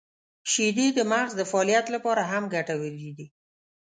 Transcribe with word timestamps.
•شیدې 0.51 0.87
د 0.97 0.99
مغز 1.11 1.31
د 1.37 1.41
فعالیت 1.51 1.85
لپاره 1.95 2.21
هم 2.31 2.43
ګټورې 2.55 3.09
دي. 3.17 3.27